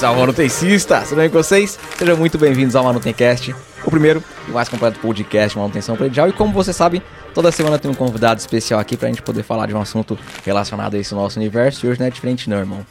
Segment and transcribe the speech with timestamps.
[0.00, 1.78] Salve manutencista, tudo bem com vocês?
[1.98, 3.54] Sejam muito bem-vindos ao Manutencast,
[3.84, 6.26] o primeiro e mais completo podcast de manutenção predial.
[6.26, 7.02] E como você sabe,
[7.34, 10.94] toda semana tem um convidado especial aqui pra gente poder falar de um assunto relacionado
[10.94, 11.84] a esse nosso universo.
[11.84, 12.86] E hoje não é diferente não, irmão.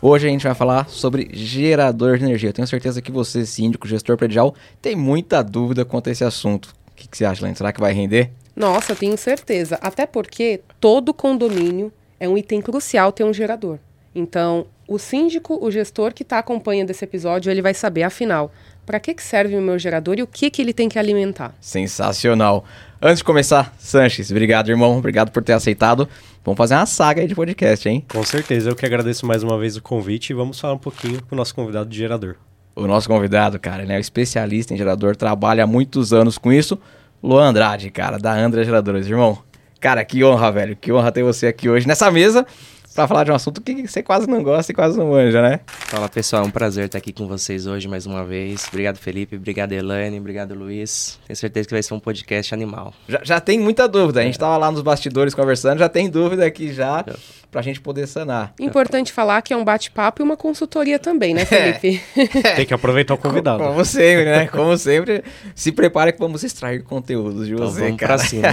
[0.00, 2.48] Hoje a gente vai falar sobre gerador de energia.
[2.48, 6.74] Eu tenho certeza que você, síndico, gestor predial, tem muita dúvida quanto a esse assunto.
[6.92, 7.56] O que, que você acha, Lene?
[7.56, 8.30] Será que vai render?
[8.56, 9.78] Nossa, eu tenho certeza.
[9.82, 13.78] Até porque todo condomínio é um item crucial ter um gerador.
[14.14, 18.52] Então, o síndico, o gestor que está acompanhando esse episódio, ele vai saber, afinal,
[18.84, 21.54] para que, que serve o meu gerador e o que, que ele tem que alimentar.
[21.60, 22.64] Sensacional.
[23.00, 24.98] Antes de começar, Sanches, obrigado, irmão.
[24.98, 26.08] Obrigado por ter aceitado.
[26.44, 28.04] Vamos fazer uma saga aí de podcast, hein?
[28.08, 28.70] Com certeza.
[28.70, 31.36] Eu que agradeço mais uma vez o convite e vamos falar um pouquinho com o
[31.36, 32.36] nosso convidado de gerador.
[32.76, 36.52] O nosso convidado, cara, ele é um especialista em gerador, trabalha há muitos anos com
[36.52, 36.78] isso.
[37.22, 39.06] Luan Andrade, cara, da Andra Geradores.
[39.06, 39.38] Irmão,
[39.80, 40.76] cara, que honra, velho.
[40.76, 42.46] Que honra ter você aqui hoje nessa mesa
[42.94, 45.60] para falar de um assunto que você quase não gosta e quase não manja, né?
[45.66, 48.68] Fala pessoal, é um prazer estar aqui com vocês hoje mais uma vez.
[48.68, 51.18] Obrigado Felipe, obrigado Elaine, obrigado Luiz.
[51.26, 52.94] Tenho certeza que vai ser um podcast animal.
[53.08, 56.46] Já, já tem muita dúvida, a gente estava lá nos bastidores conversando, já tem dúvida
[56.46, 57.04] aqui já
[57.50, 58.54] para a gente poder sanar.
[58.60, 62.00] Importante falar que é um bate-papo e uma consultoria também, né Felipe?
[62.16, 62.54] É.
[62.54, 63.58] tem que aproveitar o convidado.
[63.58, 64.46] Como, como, sempre, né?
[64.46, 65.24] Como sempre,
[65.54, 68.16] se prepare que vamos extrair conteúdos de então, você, vamos cara.
[68.16, 68.48] Pra cima.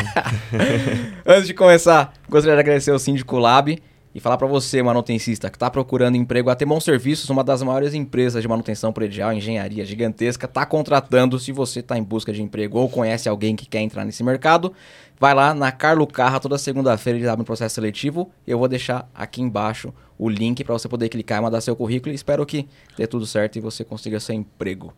[1.25, 3.79] Antes de começar, gostaria de agradecer ao Síndico Lab
[4.13, 7.93] e falar para você, manutencista, que está procurando emprego, a Temon Serviços, uma das maiores
[7.93, 11.39] empresas de manutenção predial, engenharia gigantesca, está contratando.
[11.39, 14.73] Se você está em busca de emprego ou conhece alguém que quer entrar nesse mercado,
[15.19, 18.29] vai lá na Carlo Carra, toda segunda-feira eles abrem um processo seletivo.
[18.45, 22.13] Eu vou deixar aqui embaixo o link para você poder clicar e mandar seu currículo.
[22.13, 24.93] E espero que dê tudo certo e você consiga seu emprego.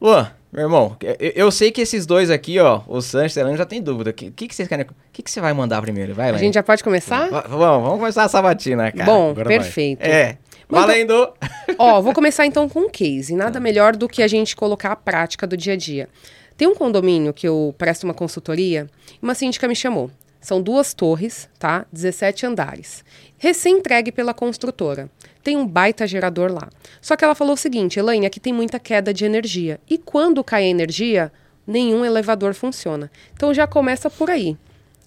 [0.00, 3.66] Luan, meu irmão, eu, sei que esses dois aqui, ó, o Sanches e a já
[3.66, 4.10] tem dúvida.
[4.10, 4.84] O que, que, que vocês querem?
[4.84, 6.14] O que, que você vai mandar primeiro?
[6.14, 7.24] Vai, A gente já pode começar?
[7.24, 9.04] V vamos, vamos começar a sabatina, cara.
[9.04, 10.00] Bom, Agora perfeito.
[10.00, 10.10] Vai.
[10.10, 10.38] É.
[10.68, 11.32] Valendo!
[11.78, 13.34] Ó, vou começar então com um case.
[13.36, 16.08] Nada melhor do que a gente colocar a prática do dia a dia.
[16.56, 18.86] Tem um condomínio que eu presto uma consultoria
[19.20, 20.10] e uma síndica me chamou.
[20.44, 21.86] São duas torres, tá?
[21.90, 23.02] 17 andares.
[23.38, 25.10] Recém-entregue pela construtora
[25.42, 26.68] tem um baita gerador lá.
[27.00, 29.80] Só que ela falou o seguinte, Elaine, aqui tem muita queda de energia.
[29.88, 31.32] E quando cai a energia,
[31.66, 33.10] nenhum elevador funciona.
[33.32, 34.54] Então já começa por aí.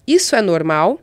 [0.04, 0.98] Isso é normal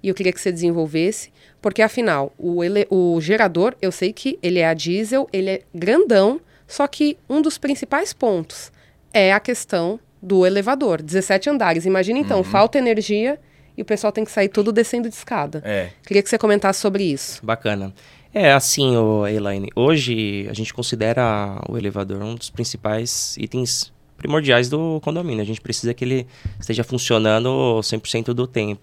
[0.00, 4.38] e eu queria que você desenvolvesse, porque afinal, o, ele, o gerador, eu sei que
[4.40, 8.70] ele é a diesel, ele é grandão, só que um dos principais pontos
[9.12, 11.02] é a questão do elevador.
[11.02, 11.86] 17 andares.
[11.86, 12.44] Imagina então, uhum.
[12.44, 13.36] falta energia
[13.76, 15.62] e o pessoal tem que sair tudo descendo de escada.
[15.64, 15.90] É.
[16.06, 17.44] Queria que você comentasse sobre isso.
[17.44, 17.92] Bacana.
[18.32, 18.94] É assim,
[19.28, 19.70] Elaine.
[19.74, 25.42] Hoje a gente considera o elevador um dos principais itens primordiais do condomínio.
[25.42, 26.26] A gente precisa que ele
[26.58, 28.80] esteja funcionando 100% do tempo.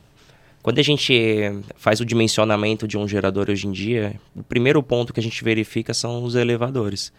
[0.62, 1.14] Quando a gente
[1.78, 5.42] faz o dimensionamento de um gerador hoje em dia, o primeiro ponto que a gente
[5.44, 7.14] verifica são os elevadores.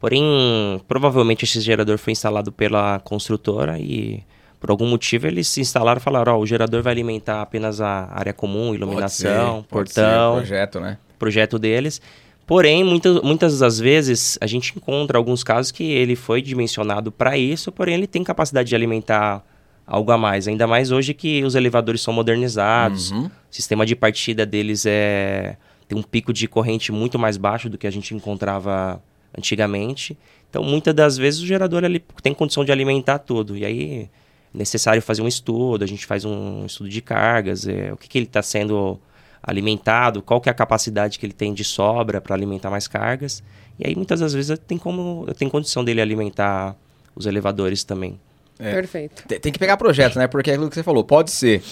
[0.00, 4.22] Porém, provavelmente esse gerador foi instalado pela construtora e
[4.58, 7.80] por algum motivo eles se instalaram e falaram: ó, oh, o gerador vai alimentar apenas
[7.80, 10.34] a área comum, iluminação, pode ser, portão.
[10.34, 10.98] Pode ser, projeto, né?
[11.18, 12.00] projeto deles.
[12.46, 17.36] Porém, muitas, muitas das vezes a gente encontra alguns casos que ele foi dimensionado para
[17.36, 19.44] isso, porém ele tem capacidade de alimentar
[19.84, 20.46] algo a mais.
[20.46, 23.26] Ainda mais hoje que os elevadores são modernizados, uhum.
[23.26, 25.56] o sistema de partida deles é
[25.88, 29.00] tem um pico de corrente muito mais baixo do que a gente encontrava
[29.36, 30.18] antigamente.
[30.50, 33.56] Então, muitas das vezes o gerador ele tem condição de alimentar tudo.
[33.56, 34.10] E aí
[34.56, 38.18] necessário fazer um estudo, a gente faz um estudo de cargas, é, o que, que
[38.18, 38.98] ele está sendo
[39.42, 43.42] alimentado, qual que é a capacidade que ele tem de sobra para alimentar mais cargas.
[43.78, 46.74] E aí muitas das vezes tem como tem condição dele alimentar
[47.14, 48.18] os elevadores também.
[48.58, 49.22] É, Perfeito.
[49.28, 50.26] Tem que pegar projeto, né?
[50.26, 51.62] Porque é aquilo que você falou, pode ser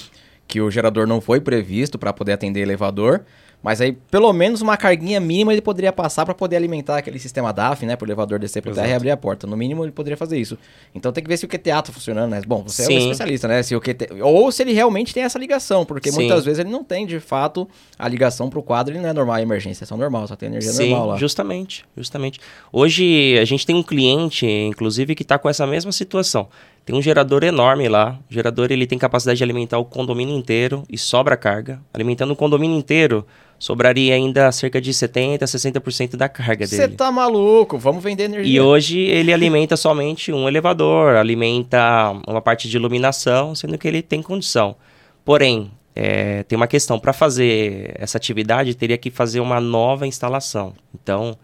[0.46, 3.24] que o gerador não foi previsto para poder atender elevador,
[3.64, 7.50] mas aí, pelo menos uma carguinha mínima ele poderia passar para poder alimentar aquele sistema
[7.50, 7.96] DAF, né?
[7.96, 9.46] Para o elevador descer para terra e abrir a porta.
[9.46, 10.58] No mínimo, ele poderia fazer isso.
[10.94, 12.42] Então tem que ver se o QTA tá funcionando, né?
[12.46, 12.92] Bom, você Sim.
[12.92, 13.62] é um especialista, né?
[13.62, 14.22] Se o QTA...
[14.22, 16.18] Ou se ele realmente tem essa ligação, porque Sim.
[16.18, 17.66] muitas vezes ele não tem, de fato,
[17.98, 20.50] a ligação para o quadro, ele não é normal, emergência, é só normal, só tem
[20.50, 21.16] energia Sim, normal lá.
[21.16, 22.40] justamente, justamente.
[22.70, 26.50] Hoje, a gente tem um cliente, inclusive, que está com essa mesma situação.
[26.84, 28.18] Tem um gerador enorme lá.
[28.30, 31.80] O gerador ele tem capacidade de alimentar o condomínio inteiro e sobra carga.
[31.92, 33.26] Alimentando o condomínio inteiro,
[33.58, 36.82] sobraria ainda cerca de 70%, 60% da carga dele.
[36.82, 38.52] Você tá maluco, vamos vender energia.
[38.52, 44.02] E hoje ele alimenta somente um elevador, alimenta uma parte de iluminação, sendo que ele
[44.02, 44.76] tem condição.
[45.24, 50.74] Porém, é, tem uma questão, para fazer essa atividade teria que fazer uma nova instalação.
[50.94, 51.36] Então,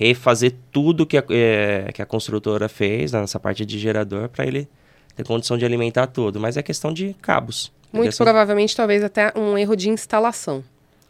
[0.00, 4.66] refazer tudo que a, é, que a construtora fez nessa parte de gerador para ele
[5.14, 6.40] ter condição de alimentar tudo.
[6.40, 7.70] Mas é questão de cabos.
[7.92, 10.64] Muito provavelmente, talvez até um erro de instalação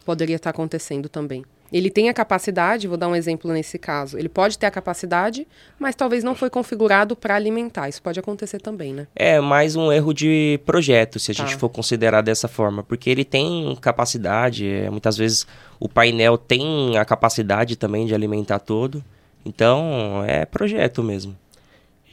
[0.05, 1.45] poderia estar acontecendo também.
[1.71, 5.47] Ele tem a capacidade, vou dar um exemplo nesse caso, ele pode ter a capacidade,
[5.79, 7.87] mas talvez não foi configurado para alimentar.
[7.87, 9.07] Isso pode acontecer também, né?
[9.15, 11.45] É mais um erro de projeto, se a Tá.
[11.45, 15.47] gente for considerar dessa forma, porque ele tem capacidade, é, muitas vezes
[15.79, 19.03] o painel tem a capacidade também de alimentar todo,
[19.45, 21.37] então é projeto mesmo.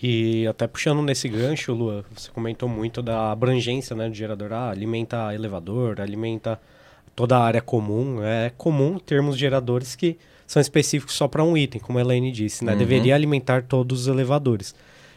[0.00, 4.52] E até puxando nesse gancho, Lua, você comentou muito da abrangência né, do gerador.
[4.52, 6.60] Ah, alimenta elevador, alimenta
[7.18, 8.22] toda a área comum.
[8.22, 10.16] É comum termos geradores que
[10.46, 12.70] são específicos só para um item, como a Elaine disse, né?
[12.70, 12.78] Uhum.
[12.78, 14.72] Deveria alimentar todos os elevadores.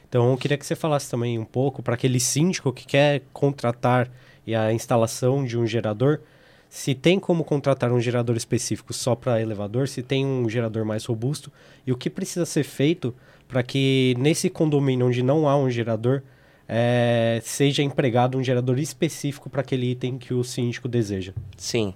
[0.09, 4.09] Então, eu queria que você falasse também um pouco para aquele síndico que quer contratar
[4.47, 6.21] e a instalação de um gerador,
[6.67, 11.05] se tem como contratar um gerador específico só para elevador, se tem um gerador mais
[11.05, 11.51] robusto
[11.85, 13.13] e o que precisa ser feito
[13.47, 16.23] para que nesse condomínio onde não há um gerador
[16.73, 21.33] eh, seja empregado um gerador específico para aquele item que o síndico deseja.
[21.57, 21.93] Sim.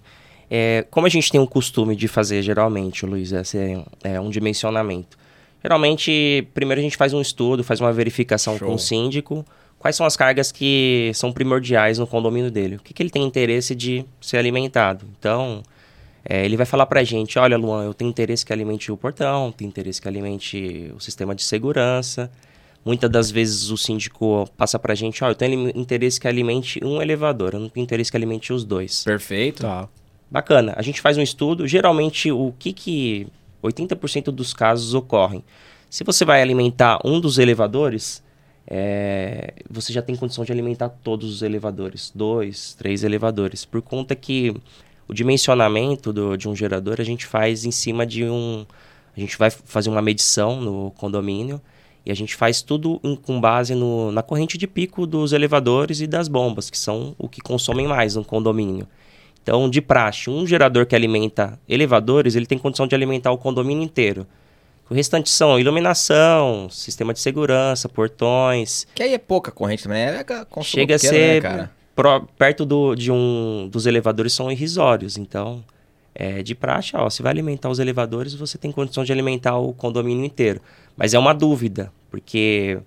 [0.51, 4.29] É, como a gente tem um costume de fazer geralmente, Luiz, esse é, é um
[4.29, 5.17] dimensionamento.
[5.63, 8.67] Geralmente, primeiro a gente faz um estudo, faz uma verificação Show.
[8.67, 9.45] com o síndico,
[9.79, 13.23] quais são as cargas que são primordiais no condomínio dele, o que, que ele tem
[13.23, 15.05] interesse de ser alimentado.
[15.17, 15.63] Então,
[16.23, 19.53] é, ele vai falar pra gente, olha Luan, eu tenho interesse que alimente o portão,
[19.53, 22.29] tenho interesse que alimente o sistema de segurança.
[22.85, 27.01] Muitas das vezes o síndico passa pra gente, ó, eu tenho interesse que alimente um
[27.01, 29.03] elevador, eu não tenho interesse que alimente os dois.
[29.03, 29.63] Perfeito.
[29.63, 29.89] Tá.
[30.29, 30.73] Bacana.
[30.77, 31.67] A gente faz um estudo.
[31.67, 33.27] Geralmente, o que que
[33.63, 35.43] 80% dos casos ocorrem?
[35.89, 38.21] Se você vai alimentar um dos elevadores,
[38.67, 42.11] é, você já tem condição de alimentar todos os elevadores.
[42.13, 43.65] Dois, três elevadores.
[43.65, 44.53] Por conta que
[45.07, 48.65] o dimensionamento do- de um gerador a gente faz em cima de um...
[49.15, 51.61] A gente vai fazer uma medição no condomínio
[52.05, 56.01] e a gente faz tudo em- com base no- na corrente de pico dos elevadores
[56.01, 58.87] e das bombas, que são o que consomem mais no condomínio.
[59.41, 63.83] Então, de praxe, um gerador que alimenta elevadores, ele tem condição de alimentar o condomínio
[63.83, 64.25] inteiro.
[64.89, 68.85] O restante são iluminação, sistema de segurança, portões.
[68.93, 70.19] Que aí é pouca corrente também, né?
[70.27, 75.17] É Chega a pequeno, ser né, pró- perto do, de um dos elevadores são irrisórios.
[75.17, 75.63] Então,
[76.13, 79.73] é, de praxe, ó, se vai alimentar os elevadores, você tem condição de alimentar o
[79.73, 80.61] condomínio inteiro.
[80.97, 82.77] Mas é uma dúvida, porque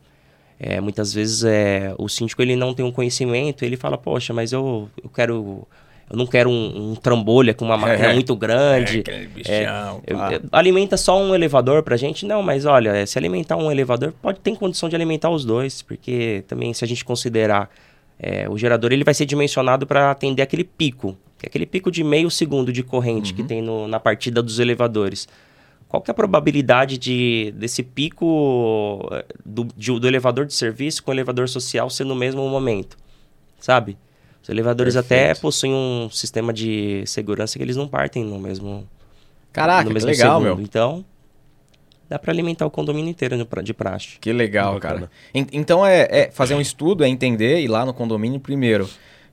[0.58, 4.52] é, muitas vezes é, o síndico ele não tem um conhecimento, ele fala, poxa, mas
[4.52, 5.66] eu, eu quero.
[6.10, 8.14] Eu não quero um, um trambolha com uma máquina É.
[8.14, 8.98] muito grande.
[8.98, 10.32] É, aquele bichão, pá.
[10.32, 12.24] eu- alimenta só um elevador pra gente?
[12.24, 15.82] Não, mas olha, é, se alimentar um elevador, pode ter condição de alimentar os dois,
[15.82, 17.68] porque também se a gente considerar
[18.18, 22.02] é, o gerador, ele vai ser dimensionado para atender aquele pico, é aquele pico de
[22.02, 25.28] meio segundo de corrente que tem no- na partida dos elevadores.
[25.88, 31.02] Qual que é a probabilidade de desse pico eh, do, de- do elevador de serviço
[31.02, 32.96] com o elevador social ser no mesmo momento?
[33.58, 33.96] Sabe?
[34.42, 35.40] Os elevadores até Perfeito.
[35.40, 38.86] possuem um sistema de segurança que eles não partem no mesmo
[39.52, 40.56] Caraca, no que mesmo legal, segundo.
[40.56, 40.64] meu.
[40.64, 41.04] Então,
[42.08, 44.18] dá pra alimentar o condomínio inteiro de praxe.
[44.20, 45.10] Que legal, cara.
[45.34, 48.88] En- Então é, é fazer um estudo, é entender, ir lá no condomínio primeiro.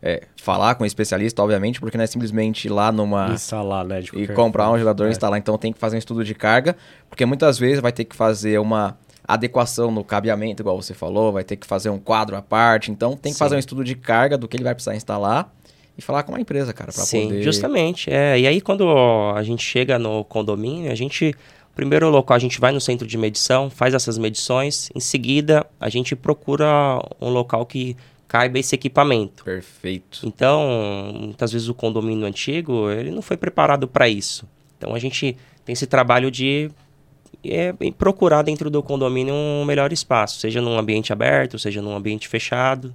[0.07, 3.33] É, falar com o especialista, obviamente, porque não é simplesmente ir lá numa.
[3.33, 4.01] Instalar, né?
[4.01, 5.11] de e comprar um gerador e É.
[5.11, 5.39] instalar.
[5.39, 6.77] Então tem que fazer um estudo de carga,
[7.09, 8.95] porque muitas vezes vai ter que fazer uma
[9.27, 12.91] adequação no cabeamento, igual você falou, vai ter que fazer um quadro à parte.
[12.91, 13.39] Então tem que Sim.
[13.39, 15.51] fazer um estudo de carga do que ele vai precisar instalar
[15.97, 17.41] e falar com a empresa, cara, para Sim, poder.
[17.41, 18.11] justamente.
[18.13, 18.87] É, e aí, quando
[19.35, 21.33] a gente chega no condomínio, a gente.
[21.73, 24.89] Primeiro local, a gente vai no centro de medição, faz essas medições.
[24.95, 26.65] Em seguida, a gente procura
[27.19, 27.97] um local que
[28.27, 29.43] caiba esse equipamento.
[29.43, 30.21] Perfeito.
[30.23, 34.47] Então, muitas vezes o condomínio antigo, ele não foi preparado para isso.
[34.77, 36.69] Então, a gente tem esse trabalho de
[37.43, 42.27] é, procurar dentro do condomínio um melhor espaço, seja num ambiente aberto, seja num ambiente
[42.27, 42.93] fechado.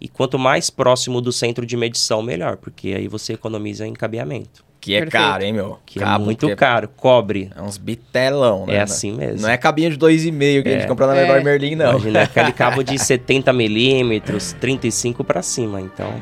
[0.00, 4.64] E quanto mais próximo do centro de medição, melhor, porque aí você economiza em cabeamento,
[4.82, 5.22] Que é Perfeito.
[5.24, 5.78] caro, hein, meu?
[5.86, 6.88] que é Cabo, muito que caro.
[6.96, 8.74] Cobre, É uns bitelão, né?
[8.74, 9.42] é assim mesmo.
[9.42, 10.86] Não é cabinho de 2,5 que a gente É.
[10.88, 11.22] compra na É.
[11.22, 11.90] Leroy Merlin, não.
[11.92, 15.80] Imagina aquele cabo de 70 milímetros, 35 para cima.
[15.80, 16.12] Então,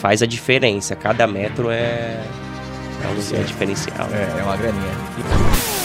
[0.00, 0.94] faz a diferença.
[0.94, 2.20] Cada metro é,
[3.02, 4.06] é um é diferencial.
[4.12, 5.77] É, é uma graninha.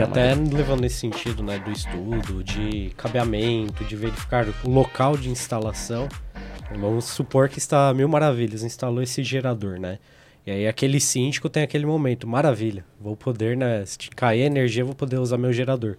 [0.00, 5.28] E até levando nesse sentido, né, do estudo, de cabeamento, de verificar o local de
[5.28, 6.08] instalação,
[6.74, 9.98] vamos supor que está mil maravilhas, instalou esse gerador, né?
[10.46, 14.86] E aí aquele síndico tem aquele momento, maravilha, vou poder, né, se cair a energia,
[14.86, 15.98] vou poder usar meu gerador.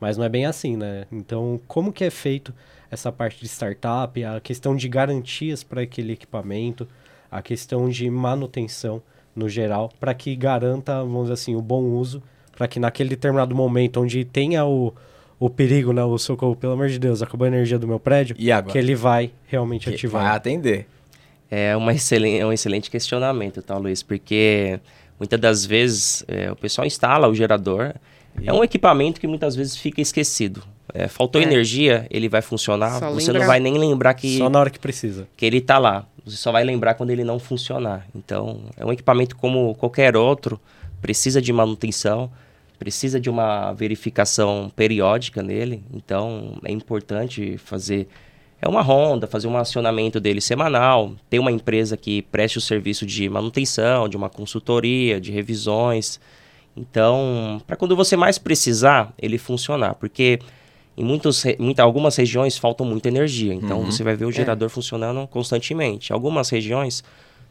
[0.00, 1.04] Mas não é bem assim, né?
[1.12, 2.54] Então, como que é feito
[2.90, 6.88] essa parte de startup, a questão de garantias para aquele equipamento,
[7.30, 9.02] a questão de manutenção
[9.36, 12.22] no geral, para que garanta, vamos dizer assim, o bom uso,
[12.56, 14.92] para que naquele determinado momento onde tenha o,
[15.38, 16.02] o perigo, né?
[16.04, 18.36] O socorro, pelo amor de Deus, acabou a energia do meu prédio.
[18.38, 18.72] E agora?
[18.72, 20.22] Que ele vai realmente Que ativar.
[20.24, 20.86] vai atender.
[21.50, 24.02] É, uma excelente, é um excelente questionamento, tá, Luiz?
[24.02, 24.80] Porque
[25.18, 27.94] muitas das vezes é, o pessoal instala o gerador.
[28.44, 30.62] É um equipamento que muitas vezes fica esquecido.
[30.92, 31.44] É, faltou É.
[31.44, 32.98] energia, ele vai funcionar.
[32.98, 35.26] Só você lembra- não vai nem lembrar que, Só na hora que precisa.
[35.36, 36.06] que ele tá lá.
[36.24, 38.06] Você só vai lembrar quando ele não funcionar.
[38.14, 40.60] Então, é um equipamento como qualquer outro,
[41.00, 42.30] precisa de manutenção,
[42.84, 45.82] precisa de uma verificação periódica nele.
[45.90, 48.06] Então, é importante fazer
[48.60, 53.06] é uma ronda, fazer um acionamento dele semanal, ter uma empresa que preste o serviço
[53.06, 56.20] de manutenção, de uma consultoria, de revisões.
[56.76, 60.38] Então, para quando você mais precisar, ele funcionar, porque
[60.96, 63.90] em muitos, muita, algumas regiões faltam muita energia, então Uhum.
[63.90, 66.12] você vai ver o gerador funcionando constantemente.
[66.12, 67.02] Algumas regiões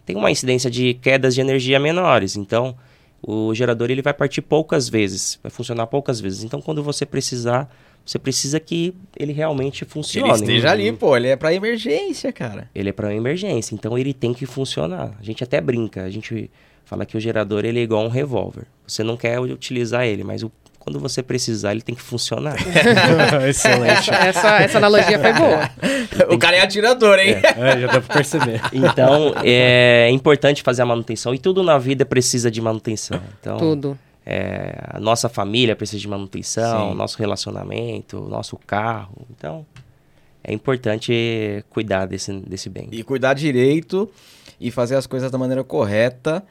[0.05, 2.75] têm uma incidência de quedas de energia menores, então
[3.25, 6.43] o gerador ele vai partir poucas vezes, vai funcionar poucas vezes.
[6.43, 7.73] Então, quando você precisar,
[8.05, 10.27] você precisa que ele realmente funcione.
[10.27, 11.15] ele esteja ali, pô.
[11.15, 12.69] Ele é pra emergência, cara.
[12.75, 15.15] Ele é para emergência, então ele tem que funcionar.
[15.19, 16.51] A gente até brinca, a gente
[16.83, 18.65] fala que o gerador ele é igual um revólver.
[18.85, 20.51] Você não quer utilizar ele, mas o-
[20.83, 22.57] quando você precisar, ele tem que funcionar.
[23.47, 24.11] Excelente.
[24.11, 25.69] Essa, essa, essa analogia foi boa.
[26.29, 27.35] o cara é atirador, hein?
[27.41, 28.61] É, já dá pra perceber.
[28.73, 33.21] Então, é importante fazer a manutenção e tudo na vida precisa de manutenção.
[33.39, 33.97] Então, Tudo.
[34.25, 36.91] é, a nossa família precisa de manutenção, Sim.
[36.91, 39.25] o nosso relacionamento, o nosso carro.
[39.31, 39.65] Então,
[40.43, 42.89] é importante cuidar desse, desse bem.
[42.91, 44.11] E cuidar direito
[44.59, 46.43] e fazer as coisas da maneira correta.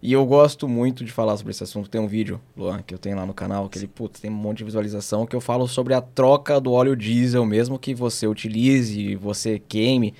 [0.00, 1.90] E eu gosto muito de falar sobre esse assunto.
[1.90, 4.34] Tem um vídeo, Luan, que eu tenho lá no canal, que ele, putz, tem um
[4.34, 8.26] monte de visualização, que eu falo sobre a troca do óleo diesel, mesmo que você
[8.26, 10.14] utilize, você queime.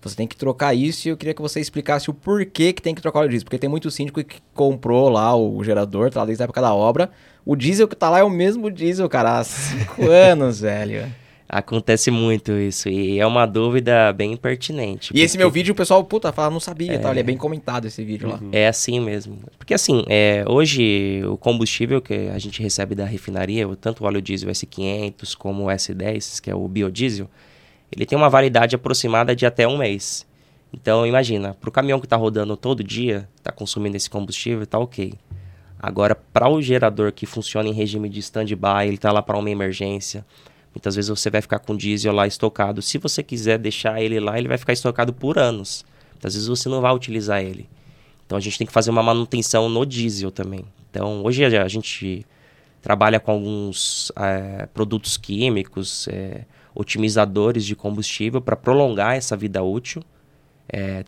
[0.00, 2.92] Você tem que trocar isso e eu queria que você explicasse o porquê que tem
[2.92, 3.44] que trocar o óleo diesel.
[3.44, 6.74] Porque tem muito síndico que comprou lá o gerador, tá lá desde a época da
[6.74, 7.08] obra.
[7.44, 11.21] O diesel que tá lá é o mesmo diesel, cara, há cinco anos, velho.
[11.54, 15.10] Acontece muito isso e é uma dúvida bem pertinente.
[15.14, 17.10] E esse porque- meu vídeo, o pessoal, puta, fala, não sabia, tá?
[17.10, 18.40] Ele é bem comentado esse vídeo lá.
[18.50, 19.38] É assim mesmo.
[19.58, 24.22] Porque assim, é, hoje o combustível que a gente recebe da refinaria, tanto o óleo
[24.22, 27.28] diesel S500 como o S10, que é o biodiesel,
[27.94, 30.26] ele tem uma validade aproximada de até um mês.
[30.72, 34.78] Então imagina, para o caminhão que está rodando todo dia, está consumindo esse combustível, tá
[34.78, 35.12] ok.
[35.78, 39.50] Agora, para o gerador que funciona em regime de stand-by, ele está lá para uma
[39.50, 40.24] emergência.
[40.74, 42.80] Muitas vezes você vai ficar com diesel lá estocado.
[42.82, 45.84] Se você quiser deixar ele lá, ele vai ficar estocado por anos.
[46.12, 47.68] Muitas vezes você não vai utilizar ele.
[48.26, 50.64] Então a gente tem que fazer uma manutenção no diesel também.
[50.90, 52.24] Então hoje a gente
[52.80, 56.42] trabalha com alguns eh, produtos químicos, eh,
[56.74, 60.02] otimizadores de combustível para prolongar essa vida útil.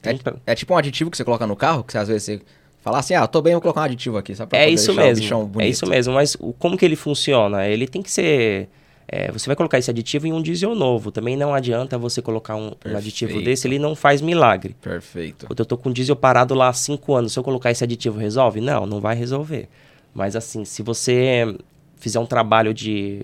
[0.03, 2.25] Tem pra- É tipo um aditivo que você coloca no carro, que você, às vezes
[2.25, 2.43] você
[2.83, 5.27] fala assim, ah, tô bem, vou colocar um aditivo aqui, só pra É isso mesmo.
[5.63, 6.15] É isso mesmo.
[6.15, 7.67] Mas o- como que ele funciona?
[7.67, 8.69] Ele tem que ser.
[9.07, 11.11] É, você vai colocar esse aditivo em um diesel novo.
[11.13, 14.75] Também não adianta você colocar um, um aditivo desse, ele não faz milagre.
[14.81, 15.47] Perfeito.
[15.57, 17.33] Eu tô com diesel parado lá há 5 anos.
[17.33, 18.61] Se eu colocar esse aditivo, resolve?
[18.61, 19.69] Não, não vai resolver.
[20.15, 21.55] Mas assim, se você
[21.97, 23.23] fizer um trabalho de.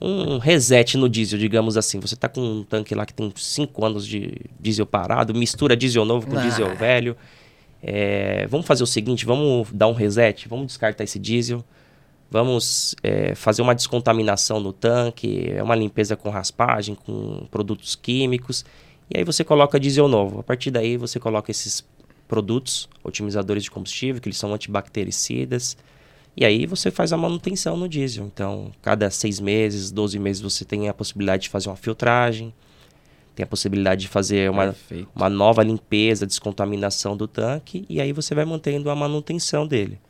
[0.00, 1.98] Um reset no diesel, digamos assim.
[2.00, 6.04] Você tá com um tanque lá que tem 5 anos de diesel parado, mistura diesel
[6.04, 6.42] novo com Ah.
[6.42, 7.16] diesel velho.
[7.82, 11.64] É, vamos fazer o seguinte: vamos dar um reset, vamos descartar esse diesel.
[12.34, 18.64] Vamos é, fazer uma descontaminação no tanque, é uma limpeza com raspagem, com produtos químicos.
[19.08, 20.40] E aí você coloca diesel novo.
[20.40, 21.86] A partir daí você coloca esses
[22.26, 25.76] produtos, otimizadores de combustível, que eles são antibactericidas.
[26.36, 28.26] E aí você faz a manutenção no diesel.
[28.26, 32.52] Então, cada seis meses, 12 meses, você tem a possibilidade de fazer uma filtragem.
[33.36, 35.08] Tem a possibilidade de fazer uma, Perfeito.
[35.14, 37.86] uma nova limpeza, descontaminação do tanque.
[37.88, 40.00] E aí você vai mantendo a manutenção dele.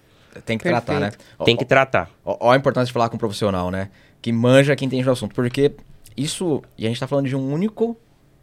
[0.44, 1.12] Tem que tratar, né?
[1.44, 2.10] Tem que tratar.
[2.24, 3.90] Ó, ó a importância de falar com um profissional, né?
[4.20, 5.34] Que manja quem entende do assunto.
[5.34, 5.72] Porque
[6.16, 7.96] isso, e a gente tá falando de um único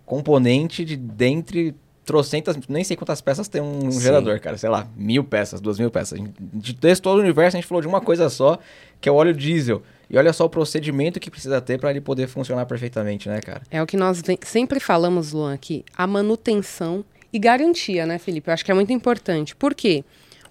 [0.05, 4.01] componente de dentre trocentas, nem sei quantas peças tem um Sim.
[4.01, 4.57] gerador, cara.
[4.57, 6.19] Sei lá, mil peças, duas mil peças.
[6.39, 8.59] De desse todo o universo, a gente falou de uma coisa só,
[8.99, 9.81] que é o óleo diesel.
[10.09, 13.61] E olha só o procedimento que precisa ter para ele poder funcionar perfeitamente, né, cara?
[13.71, 15.85] É o que nós sempre falamos, Luan, aqui.
[15.95, 18.49] A manutenção e garantia, né, Felipe?
[18.49, 19.55] Eu acho que é muito importante.
[19.55, 20.03] Por quê?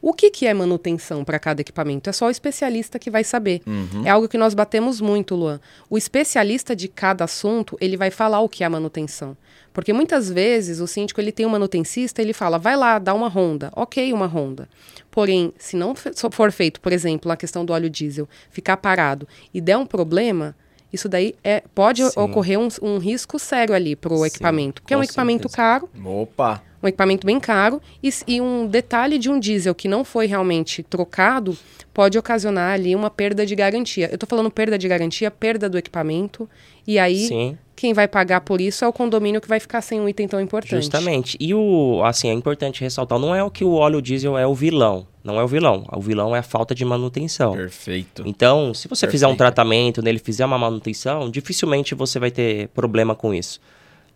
[0.02, 2.08] O que, que é manutenção para cada equipamento?
[2.08, 3.60] É só o especialista que vai saber.
[4.04, 5.60] É algo que nós batemos muito, Luan.
[5.90, 9.36] O especialista de cada assunto, ele vai falar o que é manutenção.
[9.72, 13.28] Porque muitas vezes o síndico ele tem um manutencista, ele fala, vai lá, dá uma
[13.28, 13.70] ronda.
[13.76, 14.68] Ok, uma ronda.
[15.10, 19.60] Porém, se não for feito, por exemplo, a questão do óleo diesel, ficar parado e
[19.60, 20.56] der um problema,
[20.92, 22.18] isso daí é, pode Sim.
[22.18, 24.82] ocorrer um, um risco sério ali para o equipamento.
[24.82, 25.56] Porque é um equipamento certeza.
[25.56, 26.62] caro, Opa!
[26.82, 30.82] Um equipamento bem caro e, e, um detalhe de um diesel que não foi realmente
[30.82, 31.56] trocado
[31.92, 34.08] pode ocasionar ali uma perda de garantia.
[34.10, 36.48] Eu estou falando perda de garantia, perda do equipamento
[36.86, 37.58] e aí Sim.
[37.76, 40.40] quem vai pagar por isso é o condomínio que vai ficar sem um item tão
[40.40, 40.82] importante.
[40.82, 41.36] Justamente.
[41.38, 44.54] E o assim é importante ressaltar, não é o que o óleo diesel é o
[44.54, 45.84] vilão, não é o vilão.
[45.92, 47.52] O vilão é a falta de manutenção.
[47.52, 48.22] Perfeito.
[48.24, 49.10] Então, se você Perfeito.
[49.12, 53.60] fizer um tratamento nele, fizer uma manutenção, dificilmente você vai ter problema com isso.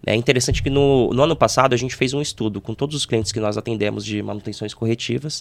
[0.07, 3.07] É interessante que no, no ano passado a gente fez um estudo com todos os
[3.07, 5.41] clientes que nós atendemos de manutenções corretivas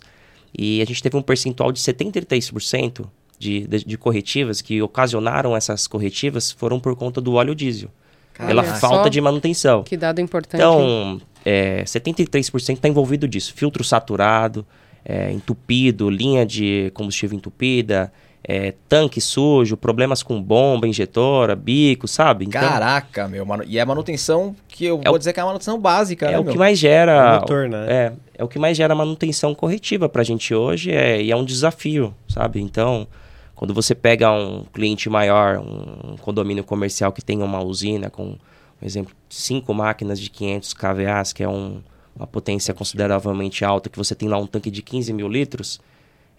[0.58, 3.06] e a gente teve um percentual de 73%
[3.38, 7.90] de, de, de corretivas que ocasionaram essas corretivas foram por conta do óleo diesel.
[8.38, 9.84] pela falta de manutenção.
[9.84, 10.56] Que dado importante.
[10.62, 13.54] Então, é, 73% está envolvido disso.
[13.54, 14.66] Filtro saturado,
[15.04, 18.14] é, entupido, linha de combustível entupida,
[18.46, 22.46] é, tanque sujo, problemas com bomba, injetora, bico, sabe?
[22.46, 23.64] Então, Caraca, meu, mano.
[23.66, 26.32] E é manutenção que eu é vou o, dizer que é a manutenção básica, é
[26.32, 26.52] né, o meu?
[26.52, 27.12] que mais gera.
[27.14, 27.86] É, motor, né?
[27.88, 31.46] é, é o que mais gera manutenção corretiva pra gente hoje é, e é um
[31.46, 32.60] desafio, sabe?
[32.60, 33.08] Então,
[33.56, 38.36] quando você pega um cliente maior, um condomínio comercial que tem uma usina com,
[38.78, 41.82] por exemplo, cinco máquinas de 500 kVA, que é um,
[42.14, 45.80] uma potência consideravelmente alta, que você tem lá um tanque de 15 mil litros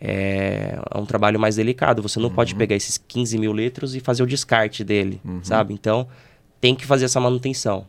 [0.06, 2.02] é, é um trabalho mais delicado.
[2.02, 2.34] Você não uhum.
[2.34, 5.42] pode pegar esses 15 mil litros e fazer o descarte dele, uhum.
[5.42, 5.72] sabe?
[5.72, 6.06] Então,
[6.60, 7.86] tem que fazer essa manutenção.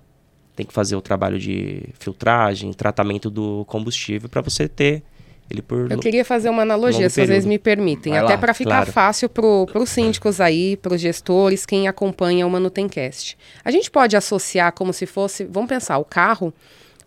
[0.56, 5.04] Tem que fazer o trabalho de filtragem, tratamento do combustível para você ter
[5.50, 8.70] ele por Eu queria fazer uma analogia, se vocês me permitem, Vai até para ficar
[8.70, 8.92] claro.
[8.92, 9.44] fácil para
[9.80, 13.38] os síndicos aí, para os gestores, quem acompanha o Manutencast.
[13.64, 16.54] A gente pode associar como se fosse, vamos pensar, o carro,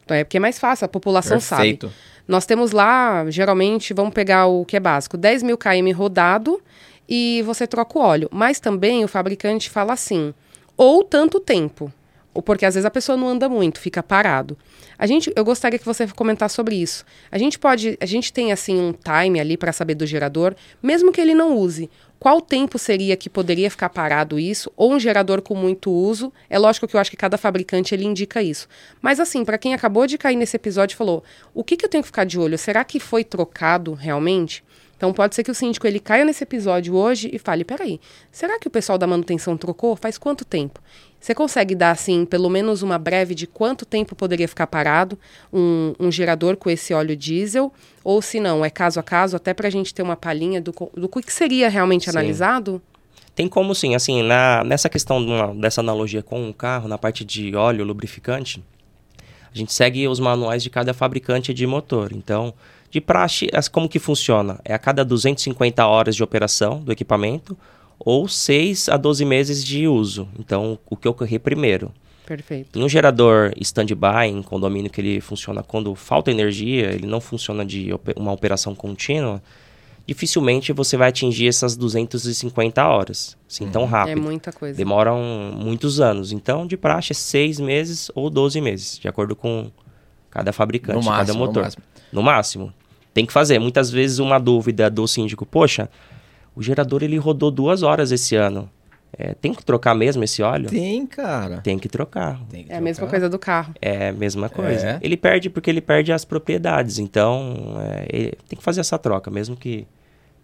[0.06, 1.86] é porque é mais fácil, a população Perfeito.
[1.88, 1.94] sabe.
[2.28, 6.60] Nós temos lá, geralmente, vamos pegar o que é básico, 10 mil km rodado
[7.08, 8.28] e você troca o óleo.
[8.30, 10.34] Mas também o fabricante fala assim,
[10.76, 11.90] ou tanto tempo.
[12.38, 14.56] Ou porque às vezes a pessoa não anda muito, fica parado.
[14.96, 17.04] A gente, eu gostaria que você comentasse sobre isso.
[17.32, 21.10] A gente pode, a gente tem assim um time ali para saber do gerador, mesmo
[21.10, 21.90] que ele não use.
[22.16, 24.70] Qual tempo seria que poderia ficar parado isso?
[24.76, 26.32] Ou um gerador com muito uso?
[26.48, 28.68] É lógico que eu acho que cada fabricante ele indica isso.
[29.02, 32.04] Mas assim, para quem acabou de cair nesse episódio falou, o que, que eu tenho
[32.04, 32.56] que ficar de olho?
[32.56, 34.62] Será que foi trocado realmente?
[34.96, 38.00] Então pode ser que o síndico ele caia nesse episódio hoje e fale, peraí,
[38.32, 39.94] será que o pessoal da manutenção trocou?
[39.94, 40.80] Faz quanto tempo?
[41.20, 45.18] Você consegue dar, assim, pelo menos uma breve de quanto tempo poderia ficar parado
[45.52, 47.72] um, um gerador com esse óleo diesel?
[48.04, 50.72] Ou se não, é caso a caso, até para a gente ter uma palhinha do,
[50.94, 52.10] do que seria realmente sim.
[52.10, 52.80] analisado?
[53.34, 56.98] Tem como sim, assim, na, nessa questão de uma, dessa analogia com o carro, na
[56.98, 58.62] parte de óleo lubrificante,
[59.52, 62.12] a gente segue os manuais de cada fabricante de motor.
[62.12, 62.54] Então,
[62.90, 64.60] de praxe, como que funciona?
[64.64, 67.56] É a cada 250 horas de operação do equipamento,
[67.98, 70.28] ou 6 a 12 meses de uso.
[70.38, 71.92] Então, o que ocorrer primeiro.
[72.26, 72.78] Perfeito.
[72.78, 77.64] Em um gerador stand-by, em condomínio que ele funciona quando falta energia, ele não funciona
[77.64, 79.42] de uma operação contínua,
[80.06, 83.88] dificilmente você vai atingir essas 250 horas, assim, tão uhum.
[83.88, 84.18] rápido.
[84.18, 84.76] É muita coisa.
[84.76, 85.22] Demoram
[85.54, 86.30] muitos anos.
[86.30, 89.70] Então, de praxe, é 6 meses ou 12 meses, de acordo com
[90.30, 91.56] cada fabricante, máximo, cada motor.
[91.56, 91.82] No máximo.
[92.12, 92.74] no máximo.
[93.14, 93.58] Tem que fazer.
[93.58, 95.90] Muitas vezes uma dúvida do síndico, poxa,
[96.58, 98.68] o gerador ele rodou duas horas esse ano.
[99.16, 100.68] É, tem que trocar mesmo esse óleo?
[100.68, 101.60] Tem, cara.
[101.60, 102.40] Tem que trocar.
[102.50, 102.78] Tem que é trocar.
[102.78, 103.74] a mesma coisa do carro.
[103.80, 104.88] É a mesma coisa.
[104.88, 104.98] É.
[105.00, 106.98] Ele perde porque ele perde as propriedades.
[106.98, 109.86] Então, é, tem que fazer essa troca, mesmo que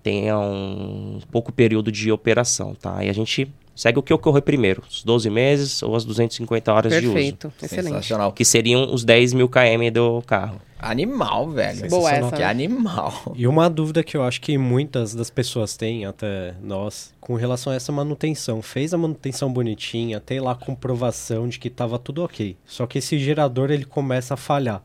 [0.04, 3.04] tenha um pouco período de operação, tá?
[3.04, 6.92] E a gente segue o que ocorreu primeiro, os 12 meses ou as 250 horas
[6.92, 7.02] Perfeito.
[7.02, 7.54] de uso.
[7.58, 8.34] Perfeito, excelente.
[8.36, 10.60] Que seriam os 10 mil km do carro.
[10.84, 11.88] Animal, velho.
[11.88, 12.36] Boa essa.
[12.36, 13.32] Que animal.
[13.34, 17.72] E uma dúvida que eu acho que muitas das pessoas têm, até nós, com relação
[17.72, 18.60] a essa manutenção.
[18.60, 22.56] Fez a manutenção bonitinha, tem lá a comprovação de que estava tudo ok.
[22.66, 24.82] Só que esse gerador ele começa a falhar.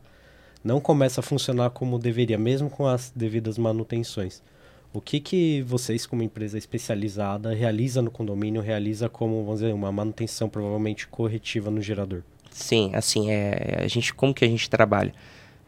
[0.64, 4.42] Não começa a funcionar como deveria, mesmo com as devidas manutenções.
[4.92, 9.92] O que, que vocês, como empresa especializada, realiza no condomínio, realiza como, vamos dizer, uma
[9.92, 12.22] manutenção provavelmente corretiva no gerador?
[12.50, 15.14] Sim, assim, é, a gente, como que a gente trabalha?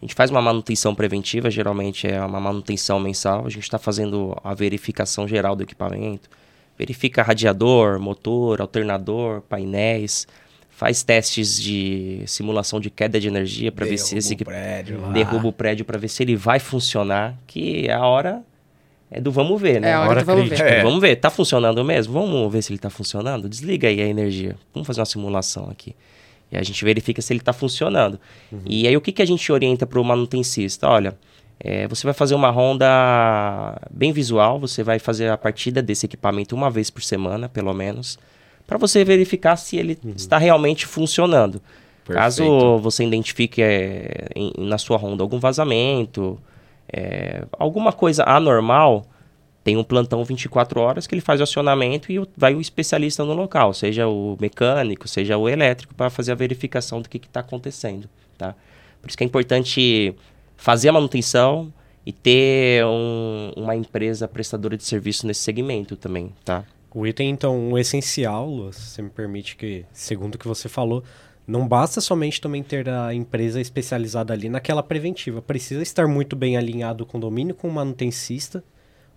[0.02, 3.46] A gente faz uma manutenção preventiva, geralmente é uma manutenção mensal.
[3.46, 6.28] A gente está fazendo a verificação geral do equipamento.
[6.76, 10.26] Verifica radiador, motor, alternador, painéis.
[10.70, 15.52] Faz testes de simulação de queda de energia para ver se esse prédio derruba o
[15.52, 17.38] prédio para ver se ele vai funcionar.
[17.46, 18.42] Que é a hora
[19.08, 19.90] é do vamos ver, né?
[19.90, 20.60] É a hora, hora vamos ver.
[20.60, 20.82] É.
[20.82, 22.12] Vamos ver, tá funcionando mesmo?
[22.12, 23.48] Vamos ver se ele tá funcionando?
[23.48, 24.56] Desliga aí a energia.
[24.74, 25.94] Vamos fazer uma simulação aqui.
[26.52, 28.20] E a gente verifica se ele está funcionando.
[28.52, 28.60] Uhum.
[28.66, 30.86] E aí o que, que a gente orienta para o manutencista?
[30.86, 31.16] Olha,
[31.58, 36.54] é, você vai fazer uma ronda bem visual, você vai fazer a partida desse equipamento
[36.54, 38.18] uma vez por semana, pelo menos,
[38.66, 40.12] para você verificar se ele uhum.
[40.14, 41.60] está realmente funcionando.
[42.04, 42.78] Caso Perfeito.
[42.78, 46.38] você identifique é, em- na sua Honda algum vazamento,
[46.92, 49.06] é, alguma coisa anormal,
[49.64, 53.32] tem um plantão 24 horas que ele faz o acionamento e vai o especialista no
[53.32, 58.08] local, seja o mecânico, seja o elétrico, para fazer a verificação do que está acontecendo.
[58.36, 58.54] Tá?
[59.00, 60.14] Por isso que é importante
[60.56, 61.72] fazer a manutenção
[62.04, 66.32] e ter um- uma empresa prestadora de serviço nesse segmento também.
[66.44, 66.64] Tá?
[66.94, 70.68] O item, então, um essencial, Lu, se você me permite que, segundo o que você
[70.68, 71.02] falou,
[71.46, 75.40] não basta somente também ter a empresa especializada ali naquela preventiva.
[75.40, 78.62] Precisa estar muito bem alinhado o condomínio com o manutencista,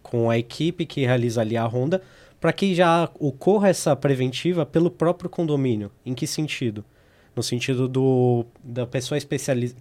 [0.06, 2.00] com a equipe que realiza ali a ronda,
[2.40, 5.92] para que já ocorra essa preventiva pelo próprio condomínio.
[6.06, 6.86] Em que sentido?
[7.36, 9.20] No sentido do, da pessoa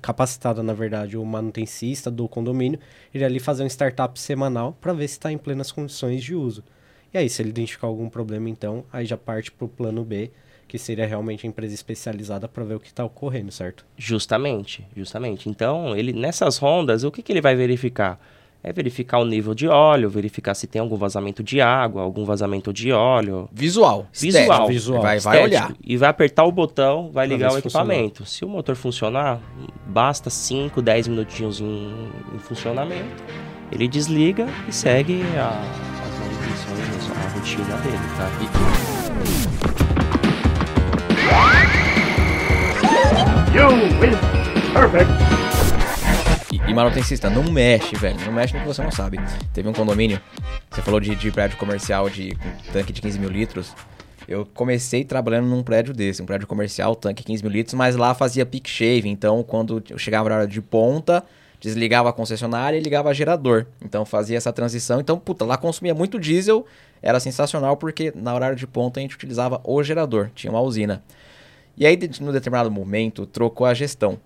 [0.01, 2.81] capacitada, na verdade, o manutencista do condomínio,
[3.13, 6.65] ir ali fazer um startup semanal para ver se está em plenas condições de uso.
[7.13, 10.31] E aí, se ele identificar algum problema, então, aí já parte para o plano B,
[10.67, 13.85] que seria realmente a empresa especializada para ver o que está ocorrendo, certo?
[13.97, 15.51] Justamente, justamente.
[15.51, 18.19] Então, ele nessas rondas, o que, que ele vai verificar?
[18.67, 22.73] É verificar o nível de óleo, verificar se tem algum vazamento de água, algum vazamento
[22.73, 23.47] de óleo.
[23.53, 24.07] Visual.
[24.11, 24.43] Visual.
[24.43, 24.69] estético.
[24.69, 25.03] Visual.
[25.03, 25.75] Vai, vai olhar.
[25.85, 28.25] E vai apertar o botão, vai ligar o equipamento.
[28.25, 29.39] Se o motor funcionar,
[29.87, 31.93] basta 5, 10 minutinhos em,
[32.35, 33.23] em funcionamento.
[33.71, 35.49] Ele desliga e segue a,
[36.03, 38.31] as manutenções, a rotina dele, tá?
[44.81, 45.44] E, e
[46.75, 48.19] manutencista, não mexe, velho.
[48.25, 49.19] Não mexe no que você não sabe.
[49.53, 50.21] Teve um condomínio,
[50.71, 53.75] você falou de, de prédio comercial de com tanque de 15 mil litros.
[54.27, 58.15] Eu comecei trabalhando num prédio desse, um prédio comercial, tanque 15 mil litros, mas lá
[58.15, 59.09] fazia peak shave.
[59.09, 61.23] Então, quando eu chegava na hora de ponta,
[61.61, 63.67] desligava a concessionária e ligava gerador.
[63.85, 65.01] Então, fazia essa transição.
[65.01, 66.67] Então, puta, lá consumia muito diesel.
[67.03, 71.03] Era sensacional porque na hora de ponta a gente utilizava o gerador, tinha uma usina.
[71.77, 74.19] E aí, no determinado momento, trocou a gestão.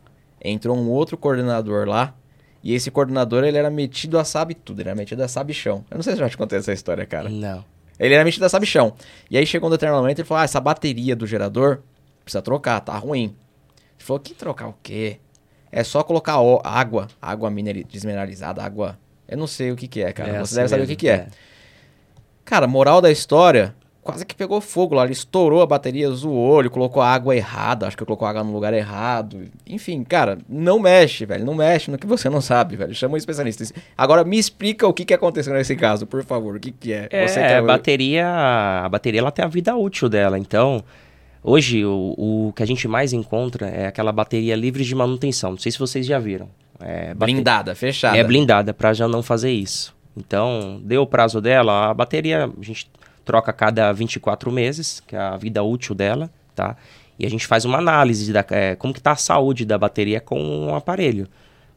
[0.43, 2.15] Entrou um outro coordenador lá.
[2.63, 4.81] E esse coordenador, ele era metido a sabe tudo.
[4.81, 5.85] Ele era metido a sabichão.
[5.91, 7.29] Eu não sei se eu já te contei essa história, cara.
[7.29, 7.65] Não.
[7.99, 8.95] Ele era metido a sabichão.
[9.31, 11.81] E aí chegou um determinado momento, ele falou, ah, essa bateria do gerador
[12.25, 13.25] precisa trocar, tá ruim.
[13.25, 13.35] Ele
[14.05, 15.19] falou, que trocar o quê?
[15.71, 17.51] É só colocar ó- água, água
[17.89, 18.99] desmineralizada, água...
[19.29, 20.31] Eu não sei o que que é, cara.
[20.31, 21.29] É Você deve saber o mesmo, que que é.
[22.45, 23.75] Cara, moral da história,
[24.09, 25.05] quase que pegou fogo lá.
[25.05, 27.87] Ele estourou a bateria, zoou, ele colocou a água errada.
[27.87, 29.45] Acho que colocou a água no lugar errado.
[29.67, 31.45] Enfim, cara, não mexe, velho.
[31.45, 32.95] Não mexe no que você não sabe, velho.
[32.95, 33.65] Chama um especialista.
[33.97, 36.57] Agora me explica o que, que aconteceu nesse caso, por favor.
[36.57, 37.07] O que, que é?
[37.11, 38.27] É, Você a bateria,
[38.85, 40.39] a bateria ela tem a vida útil dela.
[40.39, 40.83] Então,
[41.43, 42.15] hoje o,
[42.49, 45.51] o que a gente mais encontra é aquela bateria livre de manutenção.
[45.51, 46.49] Não sei se vocês já viram.
[46.81, 48.17] É, bate- Blindada, fechada.
[48.17, 49.95] É blindada para já não fazer isso.
[50.17, 52.91] Então, deu o prazo dela, a bateria a gente
[53.29, 56.79] troca a cada 24 meses, que é a vida útil dela, tá?
[57.19, 60.19] E a gente faz uma análise da é, como que tá a saúde da bateria
[60.19, 61.29] com o aparelho.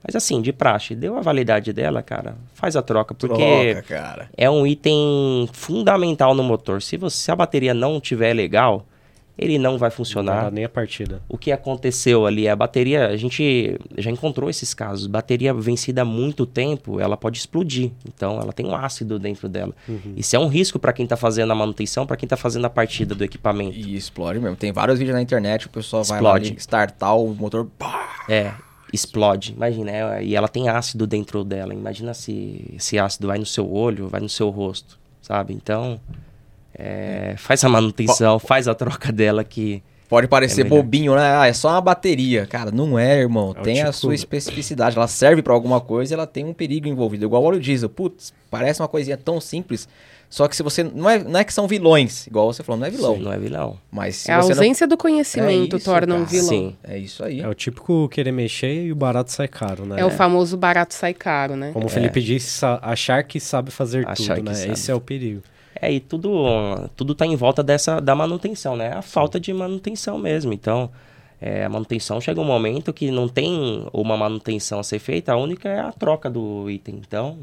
[0.01, 4.49] Mas assim, de praxe, deu a validade dela, cara, faz a troca, porque Troca, é
[4.49, 6.81] um item fundamental no motor.
[6.81, 8.85] Se, você, se a bateria não tiver legal,
[9.41, 10.43] ele não vai Não funcionar.
[10.45, 11.21] dá nem a partida.
[11.27, 12.47] O que aconteceu ali?
[12.47, 15.07] A bateria, a gente já encontrou esses casos.
[15.07, 17.91] Bateria vencida há muito tempo, ela pode explodir.
[18.07, 19.73] Então, ela tem um ácido dentro dela.
[20.15, 22.69] Isso é um risco para quem está fazendo a manutenção, para quem está fazendo a
[22.69, 23.75] partida do equipamento.
[23.77, 24.55] E explode mesmo.
[24.55, 26.49] Tem vários vídeos na internet, o pessoal vai lá Explode.
[26.51, 27.65] ali, startar o motor.
[27.79, 28.23] pá!
[28.29, 28.51] É,
[28.93, 29.53] explode.
[29.53, 31.73] Imagina, é, e ela tem ácido dentro dela.
[31.73, 35.53] Imagina se esse ácido vai no seu olho, vai no seu rosto, sabe?
[35.53, 35.99] Então,
[36.81, 39.83] é, faz a manutenção, faz a troca dela que...
[40.09, 41.21] Pode parecer É bobinho, né?
[41.37, 42.45] Ah, é só uma bateria.
[42.45, 43.53] Cara, não é, irmão.
[43.55, 44.97] É o tem a tipo- sua especificidade.
[44.97, 47.23] Ela serve pra alguma coisa e ela tem um perigo envolvido.
[47.23, 47.87] Igual óleo diesel.
[47.87, 49.87] Putz, parece uma coisinha tão simples.
[50.29, 50.83] Só que se você.
[50.83, 53.17] Não é, não é que são vilões, igual você falou, não é vilão.
[53.19, 53.77] Não é vilão.
[53.89, 54.97] Mas se É a ausência do não.
[54.97, 56.29] conhecimento É isso, torna um cara.
[56.29, 56.49] vilão.
[56.49, 56.75] Sim.
[56.83, 57.39] É isso aí.
[57.39, 60.01] É o típico querer mexer e o barato sai caro, né?
[60.01, 61.71] É, o famoso barato sai caro, né?
[61.71, 64.55] Como o Felipe disse, achar que sabe fazer Achar tudo, né?
[64.55, 64.73] sabe.
[64.73, 65.41] Esse é o perigo.
[65.81, 66.31] É, e tudo,
[66.95, 68.93] tudo tá em volta dessa da manutenção, né?
[68.93, 70.53] A falta de manutenção mesmo.
[70.53, 70.91] Então,
[71.41, 75.37] é, a manutenção chega um momento que não tem uma manutenção a ser feita, a
[75.37, 77.01] única é a troca do item.
[77.05, 77.39] Então,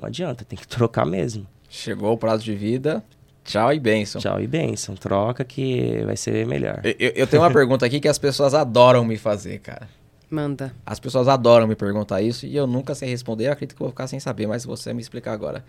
[0.00, 1.46] não adianta, tem que trocar mesmo.
[1.68, 3.04] Chegou o prazo de vida.
[3.44, 4.20] Tchau e benção.
[4.22, 6.80] Tchau e benção, troca que vai ser melhor.
[6.84, 9.88] Eu, eu- tenho uma pergunta aqui que as pessoas adoram me fazer, cara.
[10.30, 10.72] Manda.
[10.86, 13.48] As pessoas adoram me perguntar isso e eu nunca sei responder.
[13.48, 15.62] Eu acredito que eu vou ficar sem saber, mas você me explicar agora.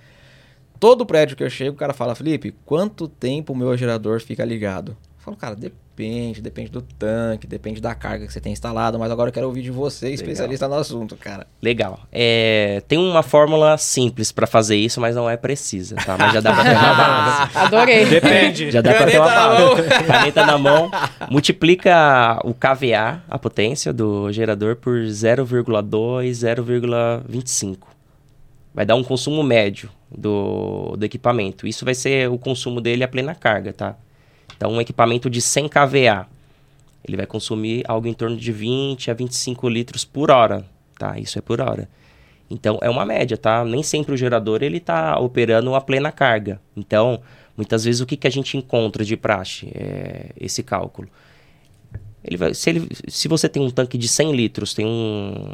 [0.79, 4.43] Todo prédio que eu chego, o cara fala, Felipe, quanto tempo o meu gerador fica
[4.43, 4.89] ligado?
[4.91, 9.09] Eu falo, cara, depende, depende do tanque, depende da carga que você tem instalado, mas
[9.09, 11.47] agora eu quero ouvir de você, especialista no assunto, cara.
[11.61, 12.01] Legal.
[12.11, 16.17] É, tem uma fórmula simples para fazer isso, mas não é precisa, tá?
[16.17, 17.57] Mas já dá pra ter uma base.
[17.57, 18.05] Adorei.
[18.05, 18.71] Depende.
[18.71, 20.05] Já dá pra ter uma base.
[20.05, 20.91] Caneta na mão.
[21.31, 27.92] Multiplica o KVA, a potência do gerador, por 0,2, 0,25.
[28.73, 31.67] Vai dar um consumo médio do, do equipamento.
[31.67, 33.95] Isso vai ser o consumo dele a plena carga, tá?
[34.55, 36.27] Então, um equipamento de 100 kVA,
[37.05, 40.65] ele vai consumir algo em torno de 20 a 25 litros por hora,
[40.97, 41.19] tá?
[41.19, 41.87] Isso é por hora.
[42.49, 43.63] Então, é uma média, tá?
[43.63, 46.59] Nem sempre o gerador ele está operando a plena carga.
[46.75, 47.21] Então,
[47.57, 49.71] muitas vezes o que, que a gente encontra de praxe?
[49.73, 51.09] É esse cálculo.
[52.23, 55.53] Ele vai, se, ele, se você tem um tanque de 100 litros, tem um,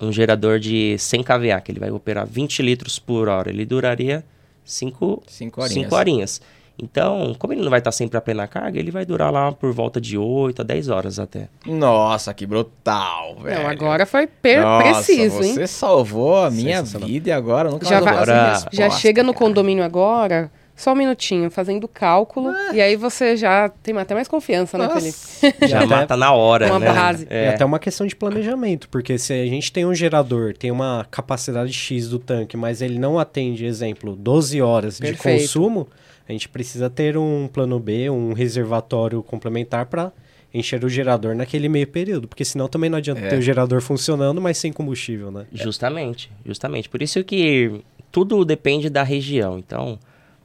[0.00, 4.24] um gerador de 100 kVA, que ele vai operar 20 litros por hora, ele duraria
[4.64, 5.72] 5 Cinco horinhas.
[5.84, 6.40] cinco horinhas.
[6.80, 9.72] Então, como ele não vai estar sempre a plena carga, ele vai durar lá por
[9.72, 11.48] volta de 8 a 10 horas até.
[11.66, 13.62] Nossa, que brutal, velho.
[13.64, 15.54] Não, agora foi per- Nossa, preciso, hein?
[15.54, 19.34] você salvou a minha vida e agora nunca Já, mais vai- Agora- já chega no
[19.34, 24.78] condomínio agora, só um minutinho, fazendo cálculo, e aí você já tem até mais confiança,
[24.78, 25.18] né, Felipe?
[25.42, 25.66] Nossa.
[25.68, 26.92] Já mata na hora, Uma né?
[26.92, 27.26] base.
[27.28, 27.48] É É.
[27.50, 31.72] até uma questão de planejamento, porque se a gente tem um gerador, tem uma capacidade
[31.72, 35.22] X do tanque, mas ele não atende, exemplo, 12 horas Perfeito.
[35.38, 35.88] de consumo,
[36.28, 40.12] a gente precisa ter um plano B, um reservatório complementar para
[40.54, 43.28] encher o gerador naquele meio período, porque senão também não adianta É.
[43.28, 45.44] ter o gerador funcionando, mas sem combustível, né?
[45.52, 46.88] Justamente, justamente.
[46.88, 49.58] Por isso que tudo depende da região.
[49.58, 49.98] Então,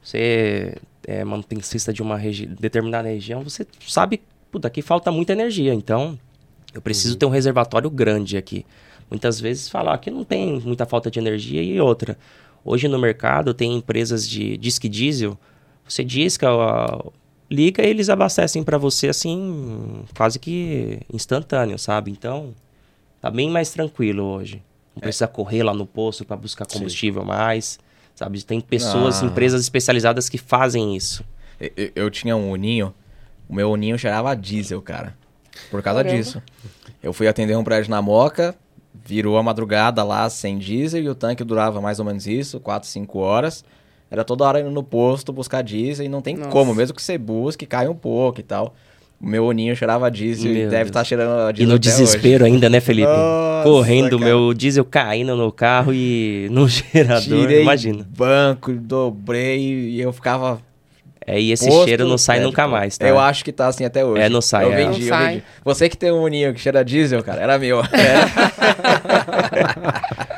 [0.04, 4.20] você é manutencista de uma regi determinada região, você sabe,
[4.52, 5.72] puta, aqui falta muita energia.
[5.72, 6.18] Então,
[6.74, 8.66] eu preciso ter um reservatório grande aqui.
[9.10, 12.18] Muitas vezes falam, aqui não tem muita falta de energia e outra.
[12.64, 15.38] Hoje no mercado tem empresas de disque diesel,
[15.86, 17.10] você disca, ó,
[17.50, 22.10] liga e eles abastecem para você assim, quase que instantâneo, sabe?
[22.10, 22.54] Então,
[23.20, 24.62] tá bem mais tranquilo hoje.
[24.94, 27.78] Não precisa correr lá no posto para buscar combustível mais,
[28.14, 28.42] sabe?
[28.44, 29.26] Tem pessoas, Ah.
[29.26, 31.24] empresas especializadas que fazem isso.
[31.60, 32.92] Eu, eu- tinha um uninho,
[33.48, 35.14] o meu uninho cheirava a diesel, cara.
[35.70, 36.22] Por causa Caramba.
[36.22, 36.42] disso.
[37.02, 38.54] Eu fui atender um prédio na Moca,
[38.92, 42.88] virou a madrugada lá sem diesel e o tanque durava mais ou menos isso, 4,
[42.88, 43.64] 5 horas.
[44.10, 46.50] Era toda hora indo no posto buscar diesel e não tem Nossa.
[46.50, 48.74] como, mesmo que você busque, cai um pouco e tal.
[49.24, 50.88] O meu uninho cheirava a diesel e Meu deve Deus.
[50.90, 51.96] estar cheirando a E diesel no até hoje.
[52.02, 53.08] desespero ainda, né, Felipe?
[53.08, 54.30] Nossa, Correndo, cara.
[54.30, 58.06] meu diesel caindo no carro e no gerador, Tirei imagina.
[58.16, 60.60] banco, dobrei e eu ficava
[61.26, 62.50] É, e esse Posto cheiro não sai médico.
[62.50, 63.08] nunca mais, tá?
[63.08, 64.20] Eu acho que tá assim até hoje.
[64.20, 64.76] É, não sai, Eu é.
[64.76, 65.28] vendi, Não eu sai.
[65.36, 65.42] vendi.
[65.64, 67.80] Você que tem um uninho que cheira diesel, cara, era meu.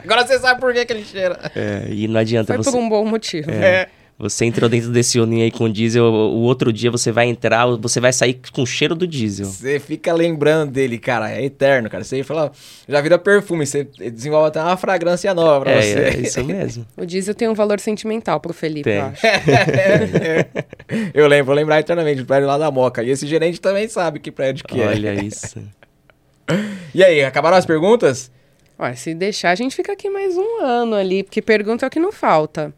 [0.04, 1.38] Agora você sabe por que, que ele cheira.
[1.54, 2.70] É, e não adianta Foi você...
[2.70, 3.50] por um bom motivo.
[3.50, 3.88] É.
[4.18, 8.00] Você entrou dentro desse uninho aí com diesel, o outro dia você vai entrar, você
[8.00, 9.44] vai sair com o cheiro do diesel.
[9.44, 11.30] Você fica lembrando dele, cara.
[11.30, 12.02] É eterno, cara.
[12.02, 12.50] Você fala,
[12.88, 13.66] já vira perfume.
[13.66, 15.98] Você desenvolve até uma fragrância nova pra É, você.
[15.98, 16.86] é isso mesmo.
[16.96, 18.96] O diesel tem um valor sentimental pro Felipe, Tem.
[19.00, 19.20] eu acho.
[21.12, 23.02] eu lembro, vou lembrar eternamente do prédio lá da Moca.
[23.02, 24.86] E esse gerente também sabe que prédio que é.
[24.86, 25.60] Olha isso.
[26.94, 28.30] E aí, acabaram as perguntas?
[28.78, 31.90] Olha, se deixar, a gente fica aqui mais um ano ali, porque pergunta é o
[31.90, 32.72] que não falta.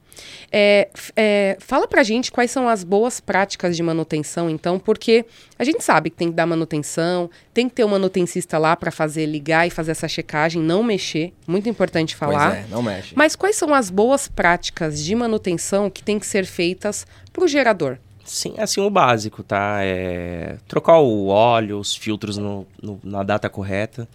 [0.51, 5.25] É, é, fala pra gente quais são as boas práticas de manutenção, então, porque
[5.59, 8.91] a gente sabe que tem que dar manutenção, tem que ter um manutencista lá pra
[8.91, 12.51] fazer ligar e fazer essa checagem, não mexer, muito importante falar.
[12.53, 13.13] Pois é, não mexe.
[13.17, 17.99] Mas quais são as boas práticas de manutenção que tem que ser feitas pro gerador?
[18.25, 19.79] Sim, assim, o básico, tá?
[19.83, 24.07] É trocar o óleo, os filtros no- no- na data correta.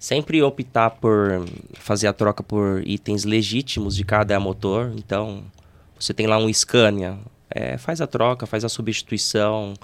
[0.00, 4.94] Sempre optar por fazer a troca por itens legítimos de cada motor.
[4.96, 5.44] Então,
[5.98, 7.18] você tem lá um Scania,
[7.50, 9.74] é, faz a troca, faz a substituição,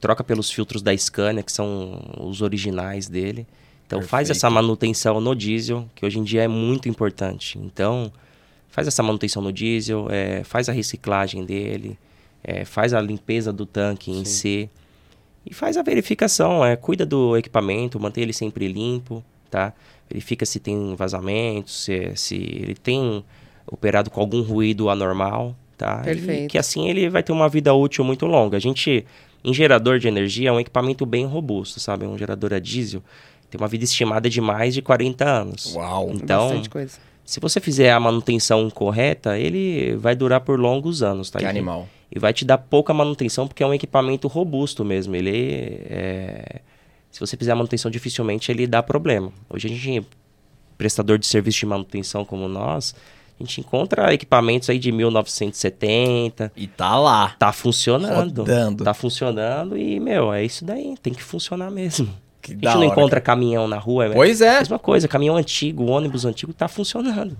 [0.00, 3.46] troca pelos filtros da Scania, que são os originais dele.
[3.86, 4.32] Então, faz Perfeito.
[4.32, 7.56] essa manutenção no diesel, que hoje em dia é muito importante.
[7.56, 8.12] Então,
[8.68, 11.96] faz essa manutenção no diesel, é, faz a reciclagem dele,
[12.42, 14.68] é, faz a limpeza do tanque em si
[15.46, 19.72] e faz a verificação, é, cuida do equipamento, mantém ele sempre limpo, tá?
[20.10, 23.22] Verifica se tem vazamento, se, se ele tem
[23.70, 26.00] operado com algum ruído anormal, tá?
[26.02, 26.50] E Perfeito.
[26.50, 28.56] que assim ele vai ter uma vida útil muito longa.
[28.56, 29.04] A gente,
[29.44, 32.04] em gerador de energia, é um equipamento bem robusto, sabe?
[32.06, 33.02] Um gerador a diesel
[33.50, 35.74] tem uma vida estimada de mais de 40 anos.
[35.74, 36.10] Uau.
[36.14, 36.98] Então, Bastante coisa.
[37.22, 41.38] se você fizer a manutenção correta, ele vai durar por longos anos, tá?
[41.38, 41.86] Que E- animal.
[42.14, 45.14] E vai te dar pouca manutenção, porque é um equipamento robusto mesmo.
[45.16, 46.60] Ele é...
[47.12, 49.30] Se você fizer a manutenção, dificilmente ele dá problema.
[49.50, 50.06] Hoje a gente,
[50.78, 52.94] prestador de serviço de manutenção como nós,
[53.38, 56.52] A gente encontra equipamentos aí de 1970.
[56.56, 57.34] E tá lá.
[57.38, 58.38] Tá funcionando.
[58.38, 58.84] Rodando.
[58.84, 60.94] Tá funcionando e, meu, é isso daí.
[61.02, 62.08] Tem que funcionar mesmo.
[62.40, 64.06] Que A gente não hora, encontra caminhão na rua.
[64.06, 64.56] é Pois é.
[64.56, 65.06] a mesma coisa.
[65.06, 67.36] Caminhão antigo, ônibus antigo tá funcionando.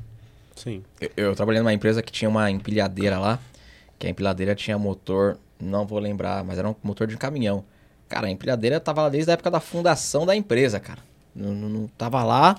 [0.54, 0.82] Sim.
[1.00, 3.38] Eu, eu trabalhei numa empresa que tinha uma empilhadeira lá,
[3.98, 7.64] que a empilhadeira tinha motor, não vou lembrar, mas era um motor de caminhão.
[8.12, 10.98] Cara, a empilhadeira tava lá desde a época da fundação da empresa, cara.
[11.34, 12.58] Não, não, não tava lá,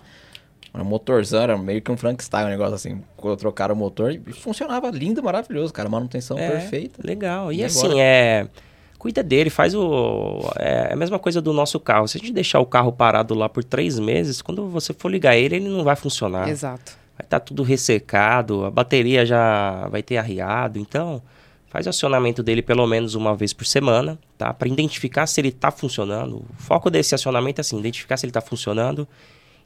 [0.73, 3.03] era um motorzão, era meio que um Frankenstein, um negócio assim.
[3.15, 5.87] Quando trocaram o motor e funcionava lindo, maravilhoso, cara.
[5.87, 6.99] Manutenção É, perfeita.
[7.03, 7.53] Legal.
[7.53, 7.99] E, E assim, agora?
[8.01, 8.47] é.
[8.97, 10.39] Cuida dele, faz o.
[10.57, 12.07] É a mesma coisa do nosso carro.
[12.07, 15.35] Se a gente deixar o carro parado lá por três meses, quando você for ligar
[15.35, 16.49] ele, ele não vai funcionar.
[16.49, 16.97] Exato.
[17.15, 20.79] Vai estar tudo ressecado, a bateria já vai ter arriado.
[20.79, 21.21] Então,
[21.73, 24.53] faz o acionamento dele pelo menos uma vez por semana, tá?
[24.53, 26.36] Para identificar se ele está funcionando.
[26.36, 29.07] O foco desse acionamento é assim, identificar se ele está funcionando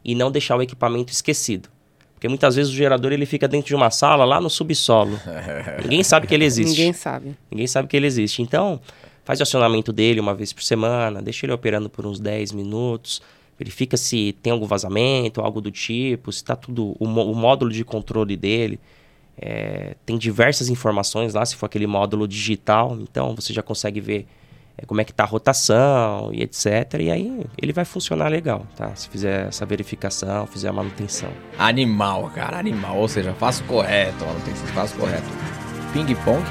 [0.05, 1.67] e não deixar o equipamento esquecido.
[2.13, 5.19] Porque muitas vezes o gerador ele fica dentro de uma sala lá no subsolo.
[5.83, 6.69] Ninguém sabe que ele existe.
[6.69, 7.35] Ninguém sabe.
[7.51, 8.41] Ninguém sabe que ele existe.
[8.41, 8.79] Então,
[9.25, 13.21] faz o acionamento dele uma vez por semana, deixa ele operando por uns 10 minutos,
[13.59, 16.95] verifica se tem algum vazamento, algo do tipo, se está tudo.
[16.97, 18.79] O, o módulo de controle dele.
[19.39, 24.27] É, tem diversas informações lá, se for aquele módulo digital, então você já consegue ver
[24.77, 26.65] é, como é que está a rotação e etc.
[26.99, 28.95] E aí ele vai funcionar legal, tá?
[28.95, 31.29] Se fizer essa verificação, fizer a manutenção.
[31.57, 32.97] Animal, cara, animal.
[32.97, 35.27] Ou seja, faço correto, manutenção, faço correto.
[35.93, 36.43] Ping-pong.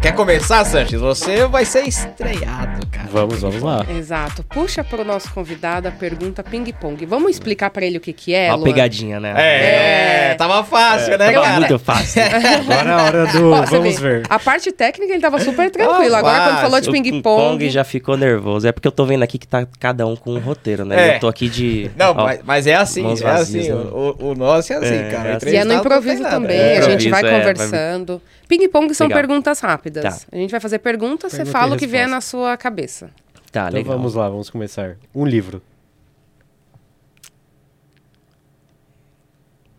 [0.00, 1.00] Quer começar, Sanches?
[1.00, 2.73] Você vai ser estreado.
[3.14, 3.86] Vamos, vamos lá.
[3.96, 4.42] Exato.
[4.42, 7.06] Puxa para o nosso convidado a pergunta ping-pong.
[7.06, 8.64] Vamos explicar para ele o que, que é, Uma Luan?
[8.64, 9.32] pegadinha, né?
[9.36, 10.34] É, É.
[10.34, 11.60] tava fácil, né, Eu- cara?
[11.60, 12.20] Muito fácil.
[12.60, 14.22] Agora é a hora do Ó, vamos vê, ver.
[14.28, 16.14] A parte técnica ele tava super tranquilo.
[16.14, 17.70] Ah, Agora, quando falou de O ping-pong.
[17.70, 18.66] já ficou nervoso.
[18.66, 21.12] É porque eu tô vendo aqui que tá cada um com um roteiro, né?
[21.12, 21.16] É.
[21.16, 21.90] Eu tô aqui de.
[21.96, 23.72] Não, ó, mas, mas é assim, é vazias, assim.
[23.72, 23.90] né?
[23.92, 25.28] O, o nosso é assim, É, cara.
[25.28, 25.50] é assim.
[25.50, 26.78] E é no improviso também, É.
[26.78, 28.20] a gente é, vai- conversando.
[28.48, 29.20] Ping-pong são Legal.
[29.22, 30.02] perguntas rápidas.
[30.02, 30.26] Tá.
[30.32, 33.10] A gente vai fazer perguntas, você Pergunta fala e o que vier na sua cabeça.
[33.50, 33.96] Tá, Então legal.
[33.96, 34.96] vamos lá, vamos começar.
[35.14, 35.62] Um livro.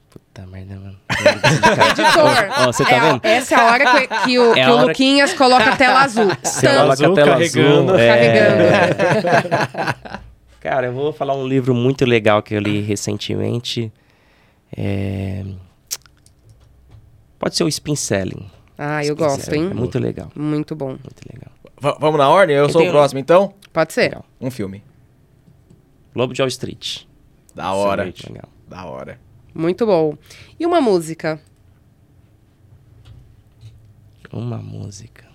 [0.09, 0.97] Puta merda, mano.
[1.09, 3.19] Editor, Ó, você tá é a- vendo?
[3.23, 6.01] essa é a hora que, que o, É que o hora Luquinhas coloca a tela
[6.01, 6.27] azul.
[6.43, 7.91] Você coloca a tela carregando.
[7.93, 7.99] azul.
[7.99, 8.93] é.
[8.93, 9.95] Carregando.
[10.61, 13.91] Cara, eu vou falar um livro muito legal que eu li recentemente.
[14.75, 15.43] É...
[17.45, 18.49] Pode ser o Spin Selling.
[18.75, 19.65] Ah, eu Spin gosto, Selling.
[19.65, 19.69] hein?
[19.69, 20.87] É muito legal, Muito bom.
[20.87, 21.51] muito legal.
[21.79, 22.55] V- vamos na ordem?
[22.55, 23.53] Eu, Eu sou o tenho- próximo, então?
[23.71, 24.01] Pode ser.
[24.05, 24.25] Legal.
[24.41, 24.83] Um filme.
[26.15, 27.03] Lobo de Wall Street.
[27.53, 28.01] Da hora.
[28.07, 28.49] Excelente, Legal.
[28.67, 29.19] Da hora.
[29.53, 30.17] Muito bom.
[30.59, 31.39] E uma música?
[34.33, 35.25] Uma música.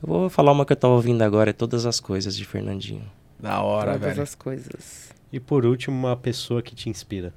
[0.00, 3.02] Eu vou falar uma que eu tô ouvindo agora, é Todas as Coisas, de Fernandinho.
[3.36, 4.22] Da hora, Todas velho.
[4.22, 5.10] as coisas.
[5.32, 7.34] E por último, uma pessoa que te inspira.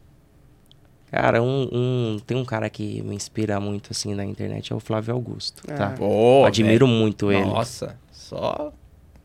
[1.11, 4.79] Cara, um, um- tem um cara que me inspira muito, assim, na internet, é o
[4.79, 5.73] Flávio Augusto, Ah.
[5.75, 5.89] tá?
[5.97, 7.45] Pô, Admiro muito ele.
[7.45, 8.71] Nossa, só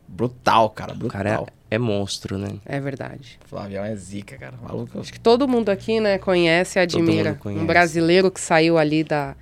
[0.07, 0.93] brutal, cara.
[0.93, 1.11] O Brutal.
[1.23, 2.49] cara é, é monstro, né?
[2.65, 3.39] É verdade.
[3.45, 4.53] Flavião é zica, cara.
[4.61, 4.99] Maluco.
[4.99, 7.31] Acho que todo mundo aqui, né, conhece e Todo admira.
[7.31, 7.63] mundo conhece.
[7.63, 9.35] Um brasileiro que saiu ali da,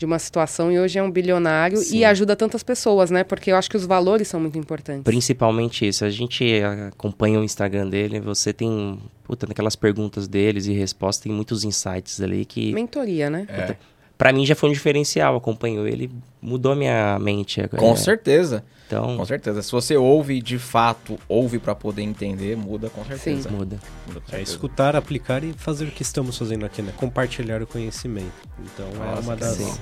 [0.00, 1.98] de uma situação e hoje é um bilionário Sim.
[1.98, 3.22] e ajuda tantas pessoas, né?
[3.22, 5.02] Porque eu acho que os valores são muito importantes.
[5.04, 6.06] Principalmente isso.
[6.06, 6.42] A gente
[6.88, 12.18] acompanha o Instagram dele, você tem, puta, naquelas perguntas deles e respostas, tem muitos insights
[12.18, 13.46] ali que, Mentoria, né?
[13.46, 13.76] É,
[14.20, 15.34] pra mim, já foi um diferencial.
[15.34, 16.10] Acompanho ele,
[16.42, 17.66] mudou minha mente.
[17.68, 18.62] com É, certeza.
[18.86, 19.62] Então, Com certeza.
[19.62, 23.48] Se você ouve de fato, ouve pra poder entender, muda com certeza.
[23.48, 23.78] muda.
[24.06, 24.50] Muda com É certeza.
[24.50, 26.92] escutar, aplicar e fazer o que estamos fazendo aqui, né?
[26.98, 28.30] Compartilhar o conhecimento.
[28.58, 29.72] Então é Nossa, uma que das sim.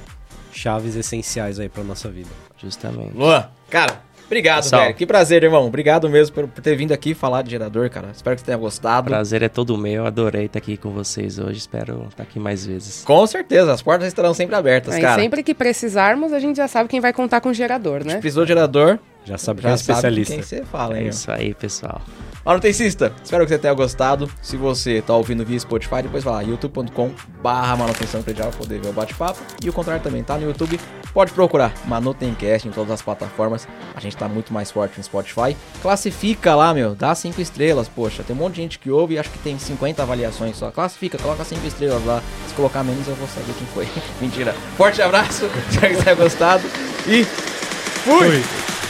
[0.52, 2.30] chaves essenciais aí pra nossa vida.
[2.58, 3.16] Justamente.
[3.16, 4.82] Luan, cara, obrigado, Pessoal.
[4.82, 4.94] velho.
[4.94, 5.66] Que prazer, irmão.
[5.66, 8.08] Obrigado mesmo por, por ter vindo aqui falar de gerador, cara.
[8.14, 9.08] Espero que você tenha gostado.
[9.10, 10.06] prazer é todo meu.
[10.06, 11.58] Adorei estar aqui com vocês hoje.
[11.58, 13.02] Espero estar aqui mais vezes.
[13.04, 15.20] Com certeza, as portas estarão sempre abertas, Aí cara.
[15.20, 18.18] sempre que precisarmos, a gente já sabe quem vai contar com o gerador, né?
[18.18, 20.34] Precisou de gerador, Já sabe já é sabe com especialista.
[20.34, 21.06] quem você fala, hein?
[21.06, 22.00] É isso aí, pessoal.
[22.48, 24.26] Manutencista, espero que você tenha gostado.
[24.40, 27.10] Se você tá ouvindo via Spotify, depois vai lá, youtube.com
[27.42, 29.38] barra manutenção predial, pra poder ver o bate-papo.
[29.62, 30.80] E o contrário também, tá no YouTube.
[31.12, 33.68] Pode procurar Manutencast em todas as plataformas.
[33.94, 35.54] A gente tá muito mais forte no Spotify.
[35.82, 37.86] Classifica lá, meu, dá cinco estrelas.
[37.86, 40.70] Poxa, tem um monte de gente que ouve acho que tem 50 avaliações só.
[40.70, 42.22] Classifica, coloca cinco estrelas lá.
[42.48, 43.86] Se colocar menos, eu vou saber quem foi.
[44.22, 44.54] Mentira.
[44.74, 46.62] Forte abraço, espero que você tenha gostado.
[47.06, 48.40] E fui!
[48.40, 48.87] Fui.